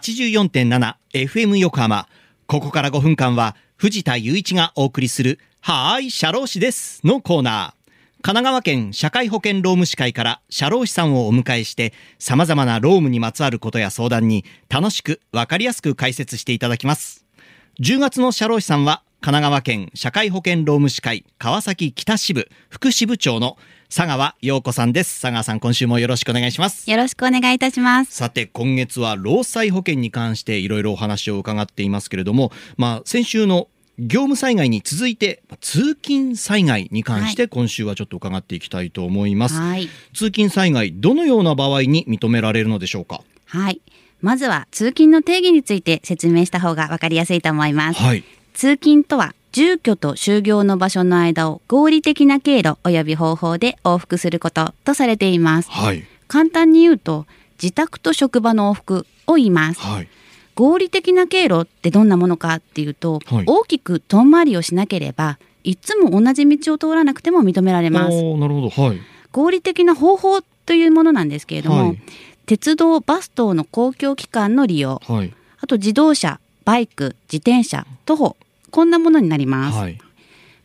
[0.00, 2.08] 84.7FM 横浜。
[2.46, 7.82] ここから5分間は藤田雄一がお送りするはーい、社労士ですのコーナー。
[8.22, 17.26] 神奈川県社会保険労務士会から社労士さんをお迎えして様々な労務にまつわることや相談に楽しくわかりやすく解説していただきます。
[17.80, 23.58] 10月の社労士さんは神奈川県社会保険労務士会川崎北支部副支部長の
[23.94, 25.20] 佐川陽子さんです。
[25.20, 26.90] 佐川さん、今週もよろしくお願いします。
[26.90, 28.14] よろしくお願いいたします。
[28.14, 39.90] さて今月は労災保険に関していろいろお話を伺っていますけれども、まあ、先週の業務災害に続いて通勤災害に関して今週はちょっと伺っていきたいと思います、はい。
[40.14, 43.20] 通勤災害どのような場合に認められるのでしょうか？
[43.44, 43.82] はい。
[44.22, 48.00] まずは通勤の定義について説明した方がわかりやすいと思います。
[48.00, 55.70] はい通勤とは住居と就業の場所の間を合理的な経路及び方法で往復することとされています。
[55.70, 56.04] はい。
[56.26, 57.26] 簡単に言うと
[57.62, 59.80] 自宅と職場の往復を言います。
[59.80, 60.08] はい。
[60.54, 63.44] 合理的な経路ってどんなものかっていうと、はい。
[63.46, 68.22] 大きく遠回りをしなければいつも同じ道を通らなくても認められます。
[68.22, 68.70] なるほど。
[68.70, 69.00] はい。
[69.32, 72.02] 合理的な方法というものなんですけれども、はい。
[72.46, 75.34] 鉄道バス等の公共機関の利用はい。
[75.60, 78.36] あと自動車バイク自転車徒歩
[78.72, 79.98] こんなものになります、はい。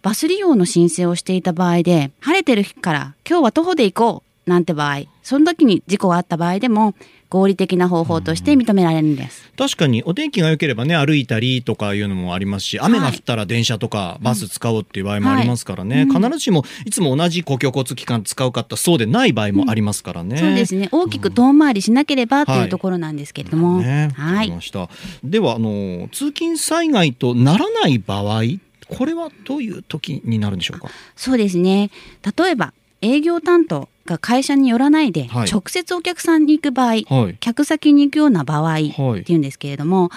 [0.00, 6.94] バス利用の申請をしていた場合で晴れてる日から今日は徒歩で行こうなんて場合その時に事故があった場合でも
[7.28, 16.22] 合理的な方法として認められるんです、確かにお天気が良ければね歩いたりとかいうのもありますし雨が降ったら電車とかバス使おうっていう場合もありますからね、うん。
[16.22, 20.38] 必ずしもいつも同じ公共交通機関使うかったそうでない場合もありますからね。
[20.38, 20.88] そうですね。
[20.92, 24.34] 大きく遠回りしなければとはいいうところなんですけれども、ね、はい。
[24.34, 24.88] わかりました。
[25.24, 28.42] ではあの通勤災害とならない場合
[28.88, 30.88] これはどういう時になるんでしょうか？
[31.16, 31.90] そうですね。
[32.38, 32.72] 例えば
[33.06, 35.50] 営業担当が会社に寄らないではい。
[35.50, 37.36] 直接お客さんに行く場合、はい。
[37.40, 39.24] 客先に行くような場合ってはい。
[39.26, 40.10] いうんですけれども、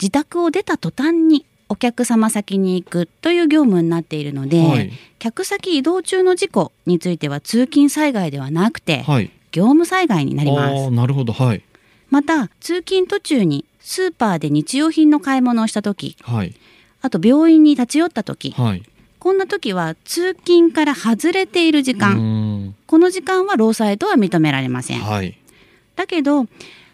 [0.00, 4.90] 自宅を出た途端にお客様先に行くという業務になっているので、はい。
[5.18, 9.30] 客先移動中の事故については通勤災害ではなくて、はい。
[9.52, 10.90] 業務災害になります。
[10.90, 11.32] なるほど。
[11.32, 11.62] はい。
[12.10, 16.54] また通勤途中にスーパーで日用品の買い物をした時はい。
[17.02, 18.82] あと病院に立ち寄った時はい。
[19.26, 25.00] こんな時は通勤から外れている時う間この時間は労災とは認められません。
[25.00, 25.36] はい。
[25.96, 26.46] だけど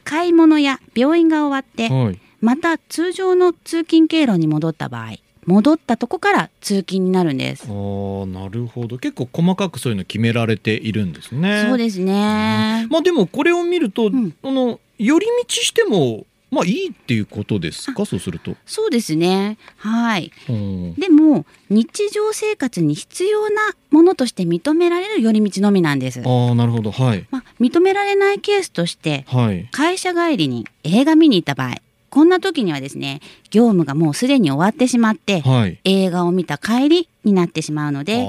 [0.03, 2.19] 買い物や病院が終わってはい。
[2.41, 7.65] また通常の通勤経路に戻った場合戻ったとこから通勤になるんです。
[7.69, 8.97] あーなるほど。
[8.97, 11.66] 結構細かくそういうの決められているんですね。
[11.69, 12.87] そうですね。
[12.88, 14.34] まあでもこれを見ると、ん。
[14.42, 18.04] あの寄り道してもまあいいっていうことですか？
[18.06, 18.54] そうすると。
[18.66, 19.56] そうですね。
[19.78, 20.30] はい。
[20.48, 20.94] うん。
[20.94, 26.22] でも日常生活に必要なものとして認められる寄り道のみなんです。
[26.24, 26.91] ああなるほど。
[26.92, 27.26] はい。
[27.30, 29.66] まあ、認められないケースとしてはい。
[29.72, 31.76] 会社帰りに映画見に行った場合
[32.10, 33.20] こんな時にはですね
[33.50, 35.78] 業務がもうすでに終わってしまってはい。
[35.84, 38.26] 映画を見た帰りになってしまうので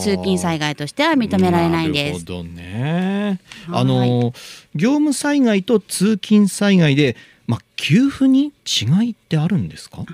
[0.00, 2.24] 通勤災害害としては認められないんです。
[2.24, 3.40] なるほどね。
[3.68, 3.80] はい。
[3.82, 4.32] あの
[4.74, 7.16] 業務災害と通勤災害で
[7.46, 10.04] まあ給付に違いってあるんですか？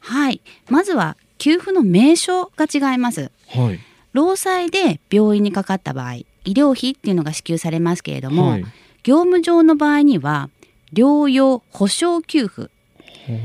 [0.00, 0.40] はい。
[0.68, 3.30] まずは給付の名称が違います。
[3.48, 3.80] はい。
[4.12, 8.64] 労災で病院にかかった場合医療費っていうのが支給されますけれども、はい。
[9.02, 10.50] 業務上の場合には
[10.92, 12.70] 療養保障給付。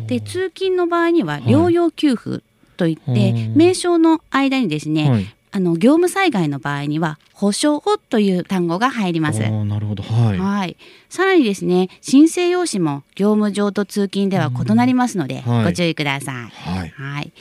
[0.08, 1.44] で通勤の場合にははい。
[1.44, 2.44] 療養給付
[2.78, 5.36] といって、うん名称の間にですね、はい。
[5.56, 9.40] あの業務災害の場合には保証という単語が入ります。
[9.40, 10.38] なるほどはい。
[10.40, 10.78] はい、
[11.10, 16.36] さらにですね申請用紙も業務上と通勤では異なりますので、はいご注意ください。
[16.50, 16.90] はい。
[16.90, 17.32] はい。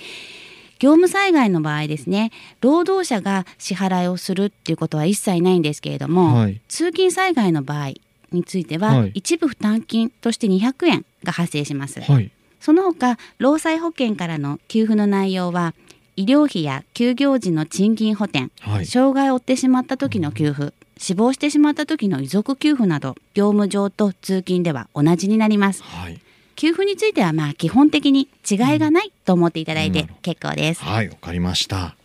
[0.78, 7.93] 業務災害の場合ですね労働者が支払いをするっていうことは一切ないんですけれども、はい通勤災害の場合
[8.31, 12.03] については、はい一部負担金として200円が発生します。
[12.03, 12.31] はい。
[12.61, 15.75] その他労災保険からの給付の内容は
[16.17, 18.87] 医療費や休業時の賃金補填、はい。
[18.87, 26.21] 障害を負ってしまった時の給付死亡してしまった時の遺族給付など業務上と通勤では同じになりますはい。
[26.55, 31.97] 給付についてはまあ基本的に違いがないと思っていただいてうん結構です、はい、わかりました。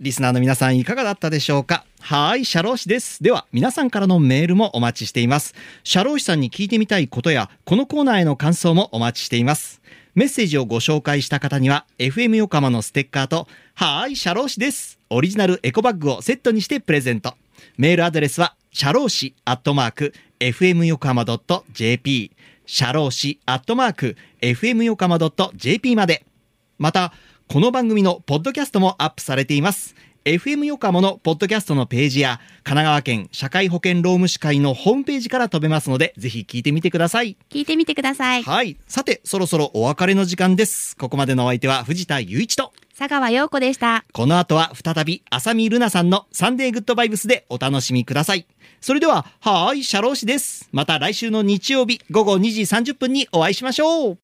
[0.00, 1.84] リスナーの皆さんいかがだったでしょうか？
[2.00, 3.22] はい、社労士です。
[3.22, 5.54] では、皆さんからのメールもお待ちしています。
[5.84, 9.80] 社労士さんに聞いてみたいことや、このコーナーへの感想もお待ちしています。
[10.14, 14.98] メッセージをご紹介した方には、FM 横浜のステッカーと、はい、社労士です。
[15.08, 17.34] オリジナルエコバッグをセットにしてプレゼント。
[17.76, 21.24] メールアドレスは、社労士アットマーク、FM 横浜
[21.72, 22.32] .jp、
[22.66, 25.18] 社労士アットマーク、FM 横浜
[25.54, 26.24] .jp まで。
[26.78, 27.12] また、
[27.52, 29.96] この番組のポッドキャストもアップされています。
[30.24, 37.36] FM 横浜のポッドキャストのページや神奈川県社会保険労務士会のホームページから飛べますのでぜひ聞いてみてください。
[37.48, 38.44] 聞いてみてください。
[38.44, 38.76] はい。
[38.86, 40.96] さてそろそろお別れの時間です。
[40.96, 42.72] ここまでのお相手は藤田雄一と。
[42.96, 44.04] 佐川陽子でした。
[44.12, 48.46] この後は再び浅見ルナさんのサンデーグッドバイブスでお楽しみください。
[48.80, 50.68] それでははーい社労士です。
[50.70, 54.18] また来週の日曜日午後2時30分にお会いしましょう